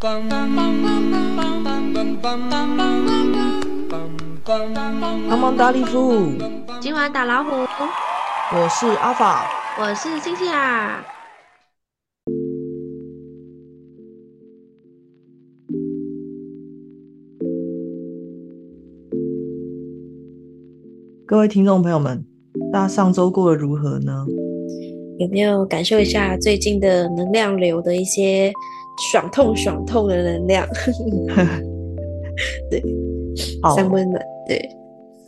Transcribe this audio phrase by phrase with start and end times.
[0.00, 0.22] 帮
[5.40, 6.30] 忙打礼服，
[6.80, 9.50] 今晚打老虎，我是阿法，
[9.80, 11.04] 我是星星啊。
[21.26, 22.24] 各位听众朋友们，
[22.72, 24.24] 大家上周过得如何呢？
[25.18, 28.52] 有没有感受一下最近的能量流的一些
[29.12, 30.66] 爽痛爽痛的能量？
[32.70, 32.82] 对，
[33.62, 34.22] 好，三温暖。
[34.46, 34.60] 对，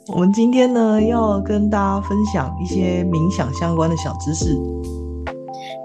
[0.09, 4.56] 我们今天呢要跟大家分享一些冥想相关的小知识。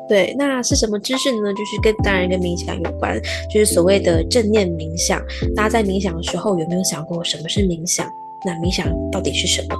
[0.07, 1.51] 对，那是什么知识呢？
[1.53, 3.19] 就是跟当然跟冥想有关，
[3.51, 5.19] 就是所谓的正念冥想。
[5.55, 8.07] 大家在冥想的时候有没有想过什么是冥想？
[8.45, 9.75] 那冥想到底是什么？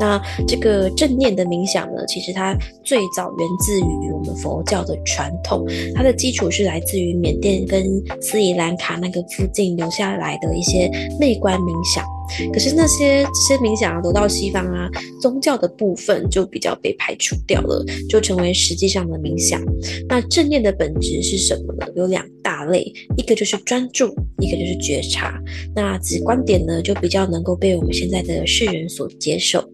[0.00, 7.84] 那这个正念的冥想呢，其实它最早源自于我们佛教的传统，它的基础是来自于缅甸跟
[8.20, 12.04] 斯里兰卡那个附近留下来的一些内观冥想。
[12.52, 14.90] 可是那些这些冥想啊，得到西方啊，
[15.22, 19.62] 宗教的部分就比较被排除掉了，就成为实际上的冥想。
[20.08, 21.86] 那正念的本质是什么呢？
[21.94, 25.40] 有两大类，一个就是专注，一个就是觉察。
[25.72, 29.64] 那此观点呢，就比较能够被我们现在的世人所接受。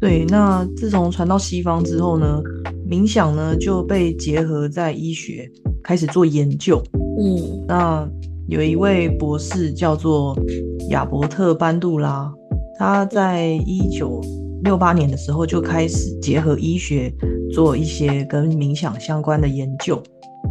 [0.00, 2.40] 对，那自从传到西方之后呢，
[2.88, 5.46] 冥想呢就被结合在医学，
[5.84, 6.82] 开始做研究。
[7.18, 8.08] 嗯，那
[8.48, 10.34] 有一位博士叫做
[10.88, 12.32] 亚伯特·班杜拉，
[12.78, 14.22] 他在一九
[14.64, 17.12] 六八年的时候就开始结合医学
[17.52, 20.02] 做一些跟冥想相关的研究。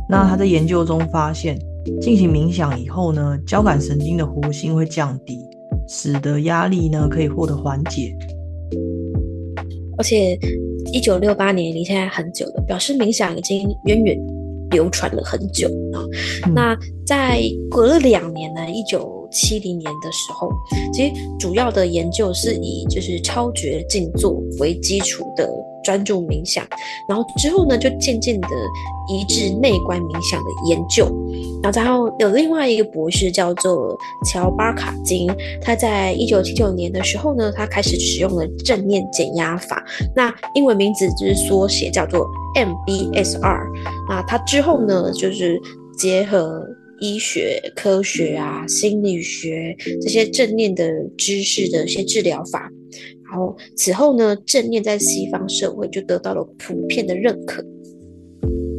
[0.08, 1.58] 那他在研究中发现，
[2.00, 5.40] 进行冥想以后呢，交感神经的活性会降低，
[5.88, 8.16] 使得压力呢可以获得缓解。
[10.00, 10.40] 而且，
[10.94, 14.18] 一九六八年离现在很久了，表示冥想已经源远
[14.72, 16.00] 流传了很久啊。
[16.56, 16.74] 那
[17.06, 20.50] 在隔了两年呢，一九七零年的时候，
[20.94, 25.46] 其实主要的研究是以就是超觉静坐为基础的。
[25.84, 26.66] 专注冥想，
[27.08, 28.48] 然后之后呢，就渐渐的
[29.10, 31.06] 移至内观冥想的研究。
[31.62, 33.98] 然后，然后有另外一个博士叫做
[34.32, 35.30] 乔巴卡金，
[35.62, 39.84] 他在一九七九年的时候呢，他开始使用了正念减压法。
[40.16, 43.68] 那英文名字就是缩写叫做 MBSR。
[44.08, 45.60] 那他之后呢，就是
[45.98, 46.66] 结合
[47.02, 52.70] 医学、科学啊、心理学这些正念的知识的一些治疗法。
[53.30, 57.64] 然后此后呢，正念在西方社会就得到了普遍的认可。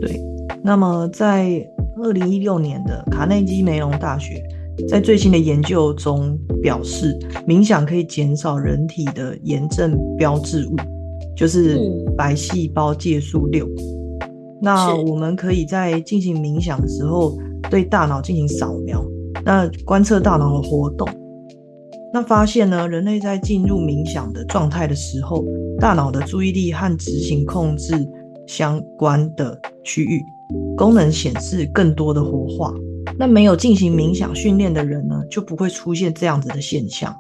[0.00, 0.21] 对，
[0.65, 1.65] 那么在
[2.03, 4.43] 二零一六年的卡内基梅隆大学
[4.89, 7.16] 在最新的研究中表示，
[7.47, 10.77] 冥想可以减少人体的炎症标志物，
[11.37, 11.78] 就是
[12.16, 13.69] 白细胞介素六。
[14.62, 17.39] 那我们可以在进行冥想的时候，
[17.71, 19.05] 对大脑进行扫描，
[19.44, 21.06] 那观测大脑的活动。
[22.12, 25.44] 那发现呢，人类在进入冥想的状态的时候，
[25.78, 27.94] 大脑的注意力和执行控制
[28.48, 30.21] 相关的区域
[30.76, 32.75] 功能显示更多的活化。
[33.16, 37.15] 那没有进行冥想训练的人呢，就不会出现这样子的现象。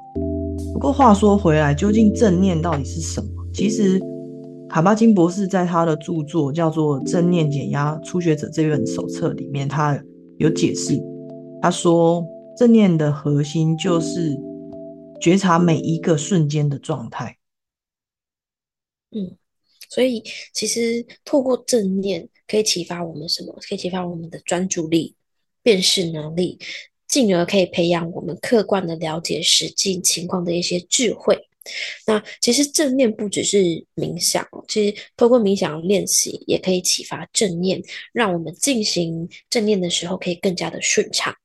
[0.72, 3.28] 不过话说回来，究竟正念到底是什么？
[3.54, 4.00] 其实
[4.68, 9.96] 卡巴金博士在他的著作叫做《正念减压初学者》这本手册里面，他
[10.38, 11.00] 有解释。
[11.62, 12.24] 他说，
[12.56, 14.36] 正念的核心就是。
[15.20, 17.38] 觉察每一个瞬间的状态。
[19.10, 19.36] 嗯，
[19.88, 20.22] 所以
[20.52, 23.52] 其实透过正念可以启发我们什么？
[23.68, 25.14] 可以启发我们的专注力、
[25.62, 26.58] 辨识能力，
[27.08, 31.48] 进而可以培养我们客观的了解实际情况的一些智慧。
[32.06, 33.58] 那其实正念不只是
[33.94, 37.82] 冥想，其实透过冥想练习也可以启发正念，
[38.12, 41.36] 让我们进行正念的时候可以更加的顺畅。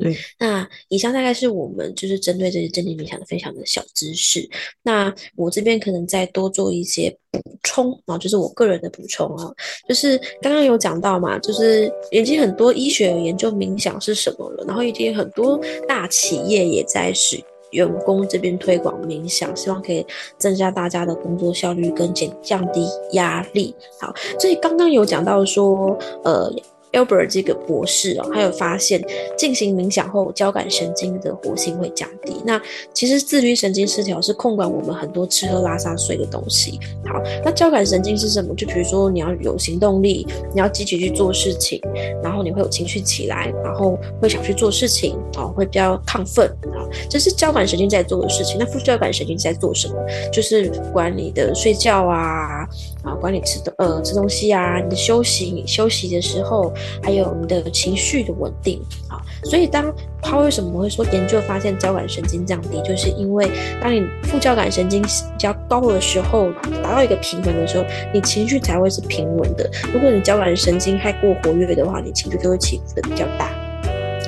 [0.00, 4.48] 对，那以上大概是我们就是针对这些正念冥想的分享的小知识。
[4.82, 9.52] 那我这边可能再多做一些补充啊，就是我个人的补充啊，
[9.86, 17.38] 就是刚刚有讲到嘛，就是已经很多医学有研究冥想是什么了，然后已经很多大企业也在使
[17.72, 20.06] 员工这边推广冥想，希望可以
[20.38, 23.74] 增加大家的工作效率跟减降低压力。
[24.00, 26.50] 好，所以刚刚有讲到说，呃。
[26.92, 29.02] Albert 这个博士哦，他有发现
[29.36, 32.36] 进行冥想后，交感神经的活性会降低。
[32.44, 32.60] 那
[32.92, 36.78] 其实自律神经失调是控管我们很多吃喝拉撒睡的东西。
[37.06, 38.54] 好，那交感神经是什么？
[38.54, 41.80] 就比如说你要有行动力，你要积极去做事情，
[42.22, 48.56] 然后你会有情绪起来，然后会想去做事情，哦，会比较亢奋啊，这是交感神经在做的事情。
[48.58, 49.94] 那副交感神经在做什么？
[50.32, 52.66] 就是管你的睡觉啊，
[53.02, 56.72] 啊，管你吃的呃吃东西啊，你的休息休息的时候，
[57.02, 59.20] 还有你的情绪的稳定啊。
[59.44, 63.50] 所以当他为什么会说研究发现交感神经降低，就是因为
[63.80, 66.50] 当你副交感神经比较高的时候，
[66.82, 67.84] 达到一个平衡的时候，
[68.14, 69.68] 你情绪才会是平稳的。
[69.92, 73.50] 如果你交感神经太过活跃的话，你情绪就会起伏的比较大。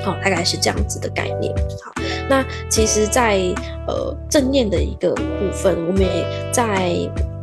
[0.03, 1.51] 好，大概是这样子的概念。
[1.81, 1.91] 好，
[2.29, 3.39] 那其实，在
[3.87, 6.95] 呃正念的一个部分，我们也在。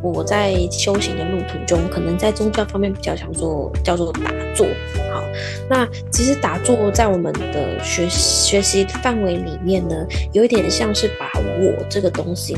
[0.03, 4.67] 我在修行的路途中，可能在宗教方面比较想做叫做打坐。
[5.09, 5.23] 好，
[5.69, 9.95] 那其实打坐在我们的学学习范围里面呢，
[10.33, 12.53] 有一点像是把我这个东西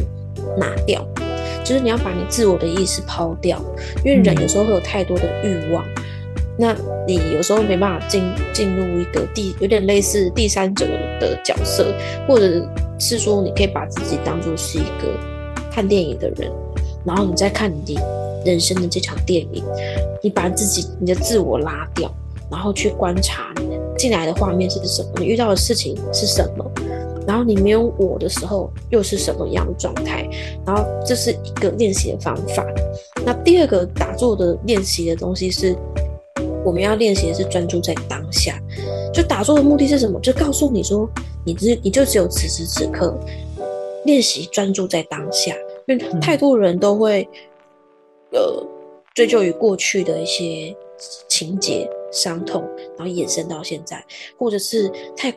[0.57, 1.07] 拿掉，
[1.63, 3.63] 就是你要把你自我的意识抛掉，
[4.03, 5.85] 因为人有时候会有太多的欲望，
[6.57, 6.75] 那
[7.07, 8.23] 你有时候没办法进
[8.53, 10.85] 进入一个第有点类似第三者
[11.19, 11.93] 的角色，
[12.27, 12.65] 或者
[12.99, 15.17] 是说你可以把自己当做是一个
[15.71, 16.51] 看电影的人。
[17.05, 17.99] 然后你再看你
[18.43, 19.63] 人生的这场电影，
[20.23, 22.11] 你把自己你的自我拉掉，
[22.49, 23.53] 然后去观察
[23.95, 26.65] 进来的画面是什么，你遇到的事情是什么，
[27.27, 30.27] 然后你没有我的时候又是什么样的状态，
[30.65, 32.65] 然后这是一个练习的方法。
[33.23, 35.75] 那第二个打坐的练习的东西是，
[36.65, 38.59] 我们要练习的是专注在当下。
[39.13, 40.19] 就打坐的目的是什么？
[40.19, 41.09] 就告诉你说，
[41.45, 43.17] 你只你就只有此时此刻
[44.03, 45.55] 练习专注在当下。
[45.87, 47.29] 因为太多人都会，
[48.31, 48.67] 呃，
[49.13, 50.75] 追究于过去的一些
[51.29, 54.03] 情节、伤痛，然后延伸到现在，
[54.37, 55.31] 或者是太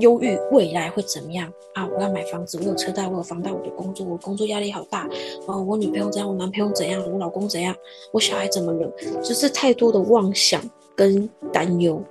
[0.00, 1.86] 忧郁未来会怎么样啊？
[1.94, 5.08] 我要买房子，我有车贷，我有房贷，我的工作，我工作压力好大，
[5.46, 7.74] 哦，我女朋友怎样，我男朋友怎样，我老公怎样，
[8.12, 8.90] 我小孩怎么了？
[9.22, 10.60] 就是太多的妄想
[10.96, 12.02] 跟担忧。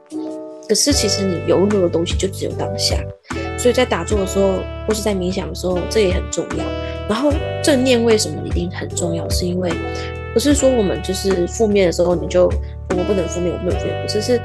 [0.67, 2.95] 可是其实你拥有的东西就只有当下，
[3.57, 6.63] 所以在打坐的时候，或是在冥想的时候，这也很重要。
[7.07, 7.31] 然后
[7.63, 9.27] 正念为什么一定很重要？
[9.29, 9.71] 是因为
[10.31, 14.39] 不是说我们就是负面的时候你就我不能负面，我不能负面，只是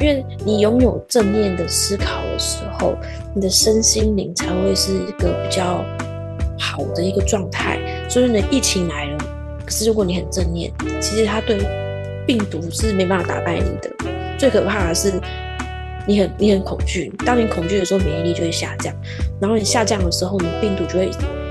[0.00, 2.96] 因为你拥有正念的思考的时候，
[3.34, 5.84] 你的身心灵才会是一个比较
[6.58, 7.78] 好的一个状态。
[8.08, 9.18] 所以呢，疫情来了，
[9.64, 11.58] 可是如果你很正念，其实它对
[12.26, 13.90] 病毒是没办法打败你的。
[14.38, 15.20] 最可怕的是
[16.06, 18.94] 你很你很恐惧，当你恐惧的时候，免疫力就会下降，
[19.40, 21.10] 然后你下降的时候你，病毒就会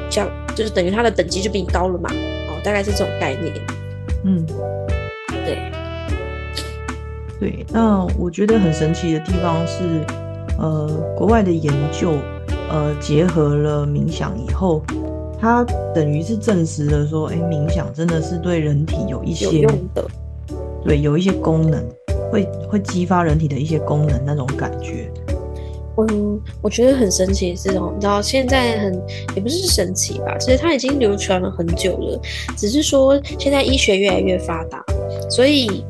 [0.10, 0.30] 像。
[0.56, 2.10] 就是等于它的等级就比你高了嘛，
[2.50, 3.54] 哦，大概是这种概念。
[4.24, 4.44] 嗯，
[5.46, 5.72] 对，
[7.40, 7.66] 对。
[7.72, 10.06] 那我觉得很神奇的地方是，
[10.58, 12.14] 呃，国外的研究，
[12.70, 14.82] 呃，结合了冥想以后，
[15.40, 15.64] 它
[15.94, 20.06] 等于是证实了说，哎，冥想真的是对人体有一些有用的，
[20.84, 21.84] 对，有一些功能，
[22.32, 25.12] 会会激发人体的一些功能那种感觉。
[26.00, 28.94] 嗯，我觉得很神奇，这种你知道，现在很
[29.36, 32.20] 也不是神奇吧，其实它已经流传了很久了，
[32.56, 34.84] 只是说现在医学越来越发达，
[35.28, 35.84] 所以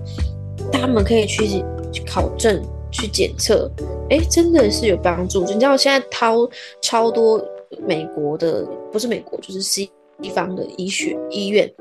[0.72, 3.72] 他们可以去去考证、去检测，
[4.10, 5.42] 哎，真的是有帮助。
[5.46, 6.50] 你知道现在超
[6.82, 7.44] 超多
[7.86, 9.90] 美国的，不是美国就是西
[10.34, 11.72] 方的医学医院，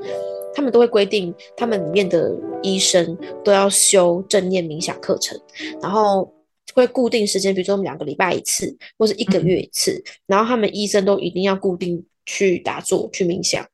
[0.53, 5.39] 他们都会规定，他们里面的医生都要修正念冥想课程，
[5.81, 6.31] 然后。
[6.75, 13.65] 会固定时间，比如说我们两个礼拜一次，或者一个月一次，然后他们医生都一定要固定去打坐、去冥想。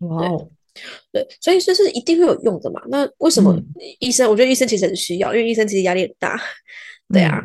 [0.00, 0.48] 哇哦，
[1.12, 2.82] 对，所以这是一定会有用的嘛？
[2.88, 3.56] 那为什么
[4.00, 4.28] 医生？
[4.30, 6.40] 我觉得医生其实很需要，因为医生其实压力很大。
[7.12, 7.40] 对啊，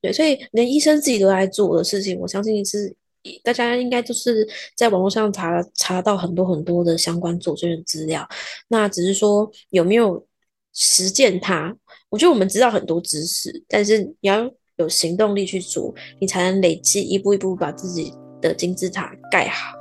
[0.00, 2.94] 对，所以连医生自己都在做的事情，我相信是
[3.42, 8.26] 大家应该就是在网络上查查到很多很多的相关佐证的资料。
[8.68, 10.26] 那只是说有没有
[10.72, 11.76] 实践它？
[12.08, 19.76] 我觉得我们知道很多知识，但是你要有行动力去做，你才能累积一步一步把自己的金字塔盖好。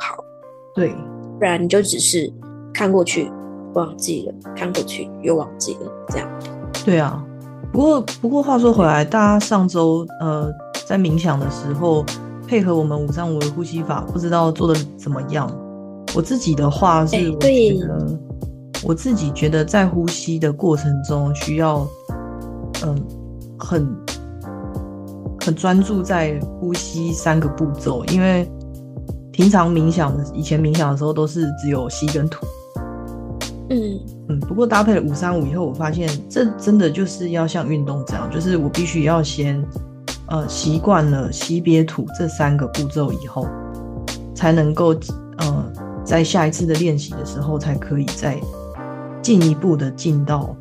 [0.75, 2.29] 对，不然你就只是
[2.73, 3.31] 看过去
[3.73, 6.27] 忘记了，看过去又忘记了，这样。
[6.83, 7.23] 对啊，
[7.71, 10.51] 不过不过话说回来，大家上周呃
[10.85, 12.03] 在冥想的时候，
[12.47, 15.49] 配合我们五三五的呼吸法，不知道做的怎么样？
[16.15, 18.19] 我自己的话是，我觉得
[18.83, 21.87] 我自己觉得在呼吸的过程中需要。
[22.85, 23.01] 嗯，
[23.57, 23.87] 很
[25.39, 28.45] 很专注在呼吸三个步骤，因为
[29.31, 32.45] 平常冥想的以前冥想的时候都是只有吸跟吐。
[33.69, 39.63] 嗯嗯，不过搭配了五三五以后，我发现这真的就是要像运动这样，就是我必须要先
[40.27, 43.47] 呃习惯了吸憋吐这三个步骤以后，
[44.35, 44.95] 才能够
[45.37, 45.71] 呃
[46.03, 48.39] 在下一次的练习的时候才可以再
[49.21, 50.55] 进一步的进到。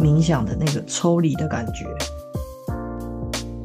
[0.00, 1.86] 冥想的那个抽离的感觉，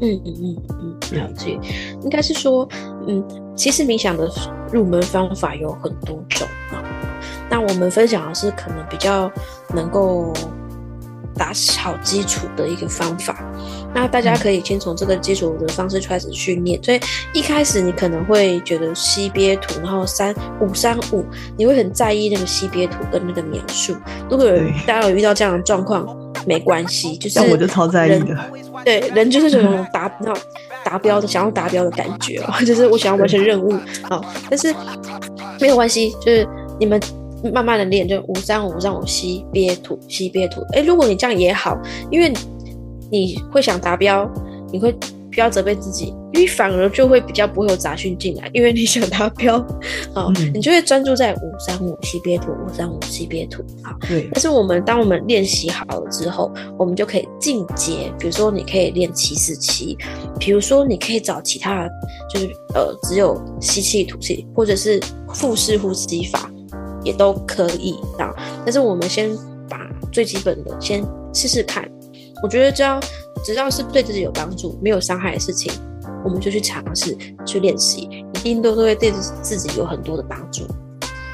[0.02, 1.58] 嗯嗯嗯嗯，了解。
[2.04, 2.68] 应该是说，
[3.08, 3.24] 嗯，
[3.56, 4.30] 其实冥想的
[4.72, 6.84] 入门方法有很多种啊。
[7.50, 9.32] 那我们分享的是可能比较
[9.74, 10.34] 能够
[11.36, 13.38] 打好基础的一个方法。
[13.94, 16.82] 那大家可以先从这个基础的方式开始训练。
[16.84, 17.00] 所以
[17.34, 21.26] 一开始你可能会觉得吸憋吐，然后三五三五，
[21.58, 23.96] 你会很在意那个吸憋吐跟那个描述。
[24.30, 26.06] 如果有大家有遇到这样的状况，
[26.46, 28.38] 没关系，就是我就超在意的。
[28.84, 30.44] 对，人就是这种达那种
[30.84, 33.74] 达标的，想要达标的感觉哦，就是我想要完成任务
[34.10, 34.24] 哦。
[34.50, 34.74] 但是
[35.60, 36.48] 没有关系，就是
[36.80, 37.00] 你们
[37.54, 40.62] 慢慢的练，就五三五三五吸憋吐吸憋吐。
[40.74, 41.78] 哎，如果你这样也好，
[42.12, 42.32] 因为。
[43.10, 44.30] 你会想达标，
[44.70, 49.66] 你会不要责备自己，因为反而就会比较不会有杂讯进来，因为你想达标，
[50.14, 53.96] 好，你就会专注在五三五吸憋吐，五三五吸憋吐，好。
[54.10, 54.28] 对。
[54.34, 59.98] 但是我们当我们练习好了之后，我们就可以进阶，比如说你可以练七四七，
[60.38, 61.88] 比如说你可以找其他，
[62.30, 65.00] 就是呃只有吸气吐气，或者是
[65.34, 66.52] 腹式呼吸法
[67.04, 68.34] 也都可以啊。
[68.64, 69.30] 但是我们先
[69.70, 69.80] 把
[70.12, 71.88] 最基本的先试试看。
[72.44, 73.00] 我觉得只要
[73.44, 75.74] 只要是对自己有帮助、没有伤害的事情，
[76.24, 78.02] 我们就去尝试、去练习，
[78.36, 79.12] 一定都都会对
[79.42, 80.68] 自己有很多的帮助。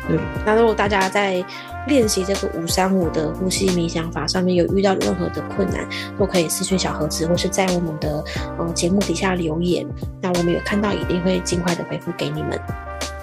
[0.10, 1.44] 嗯，那如果大家在
[1.88, 8.24] 练习这个五三五的呼吸冥想法上面有遇到任何的困难，都可以私讯小盒子，或是在我们的
[8.58, 9.86] 呃节目底下留言。
[10.22, 12.60] 那我们有看到，一定会尽快的回复给你们。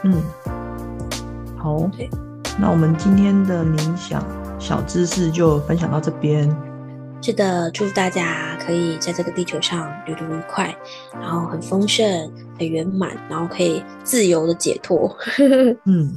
[0.04, 0.22] 嗯，
[1.56, 1.90] 好，
[2.60, 4.22] 那我们今天的冥想
[4.60, 6.46] 小知识就分享到这边。
[7.22, 10.76] 是的，祝大家可以在这个地球上旅途愉快，
[11.14, 15.16] 然后很丰盛、很圆满，然后可以自由的解脱。
[15.86, 16.12] 嗯，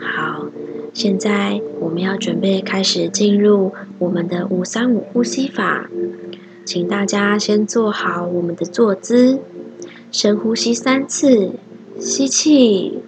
[0.00, 0.46] 好，
[0.94, 5.88] 现在我们要准备开始进入我们的五三五呼吸法，
[6.64, 9.40] 请大家先做好我们的坐姿，
[10.12, 11.54] 深呼吸三次，
[11.98, 13.00] 吸气，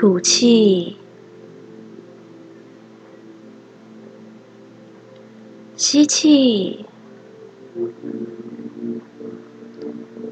[0.00, 0.96] 吐气。
[5.76, 6.86] 吸气，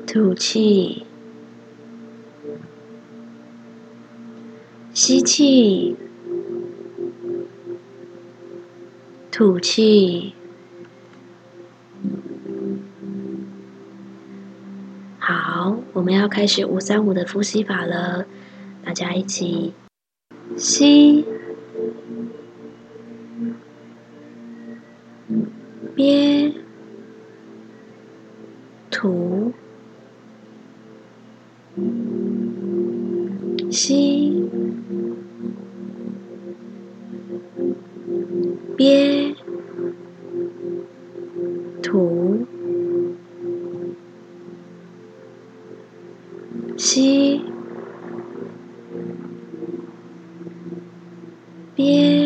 [0.07, 1.05] 吐气，
[4.95, 5.95] 吸气，
[9.31, 10.33] 吐气。
[15.19, 18.27] 好，我们要开始五三五的呼吸法了，
[18.89, 19.75] 大家一起
[20.57, 21.38] 吸。
[51.79, 52.18] 憋，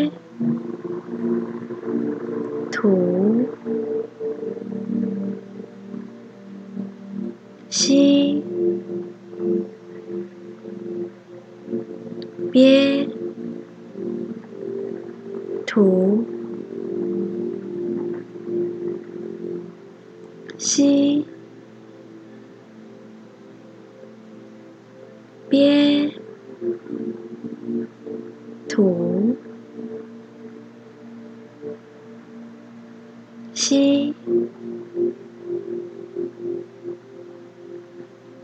[33.63, 34.13] 吸。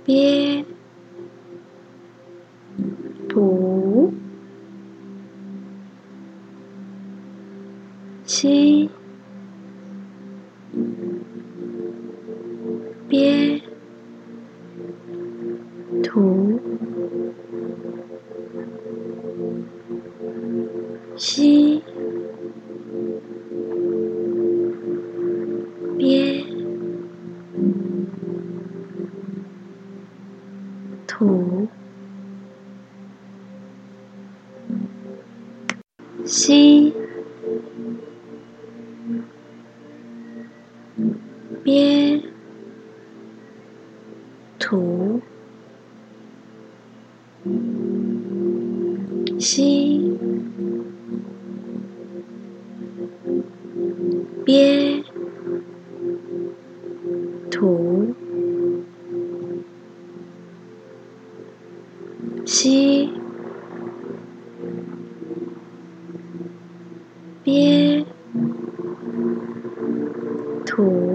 [0.04, 0.64] 憋，
[31.08, 31.66] 吐，
[36.26, 36.92] 吸，
[70.78, 71.07] 吐，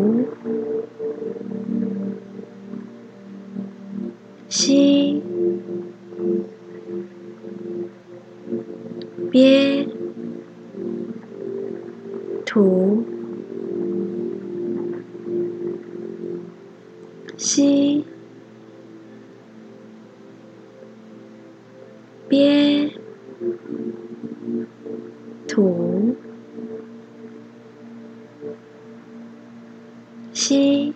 [30.44, 30.94] 吸，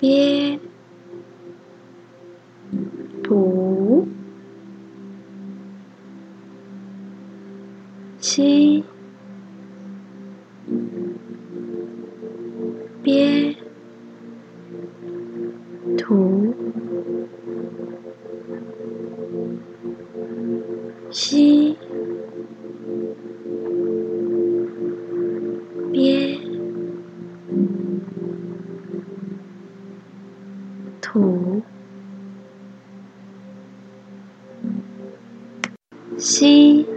[0.00, 0.33] 憋。
[31.14, 31.62] 吐，
[36.18, 36.93] 吸。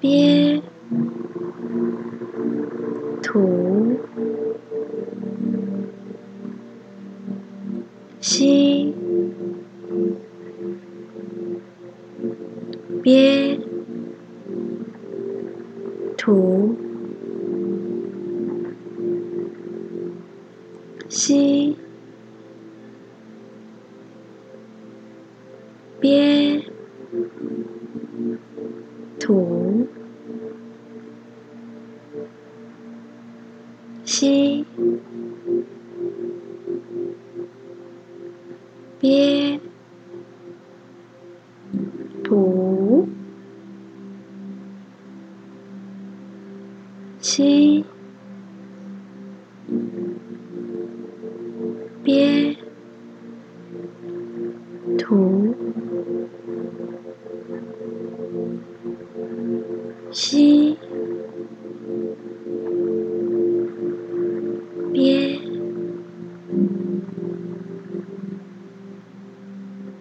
[0.00, 0.37] 憋，
[34.18, 34.64] 吸。
[38.98, 39.37] 憋，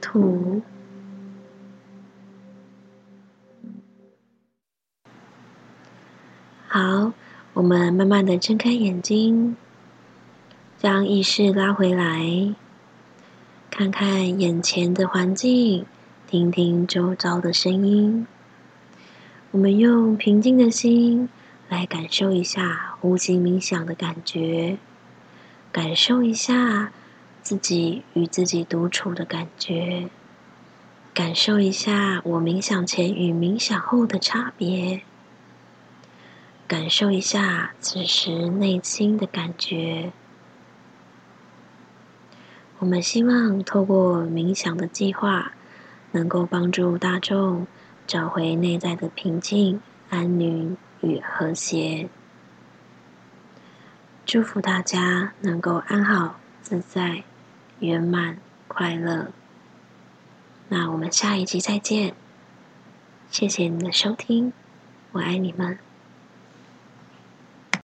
[0.07, 0.61] 土，
[6.65, 7.11] 好，
[7.53, 9.57] 我们慢慢的睁开眼睛，
[10.77, 12.55] 将意识拉回来，
[13.69, 15.85] 看看眼前的环境，
[16.25, 18.25] 听听周遭的声音。
[19.51, 21.27] 我们用平静的心
[21.67, 24.77] 来感受一下呼吸冥想的感觉，
[25.73, 26.93] 感受一下。
[27.47, 30.09] 自己与自己独处的感觉，
[31.13, 35.03] 感受一下我冥想前与冥想后的差别，
[36.67, 40.11] 感受一下此时内心的感觉。
[42.79, 45.53] 我们希望透过冥想的计划，
[46.11, 47.65] 能够帮助大众
[48.05, 49.79] 找回内在的平静、
[50.09, 52.09] 安宁与和谐。
[54.25, 57.23] 祝福大家能够安好自在。
[57.79, 58.37] 圆满
[58.67, 59.31] 快乐，
[60.69, 62.15] 那我们下一集再见。
[63.29, 64.53] 谢谢你的收听，
[65.11, 65.77] 我爱你们。